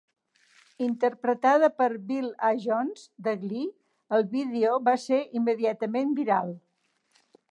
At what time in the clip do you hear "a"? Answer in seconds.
2.47-2.51